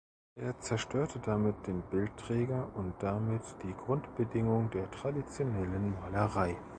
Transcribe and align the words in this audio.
Er 0.33 0.57
zerstörte 0.59 1.19
damit 1.19 1.67
den 1.67 1.83
Bildträger 1.83 2.75
und 2.75 2.95
damit 3.03 3.43
die 3.61 3.75
Grundbedingung 3.85 4.71
der 4.71 4.89
traditionellen 4.89 5.93
Malerei. 5.99 6.57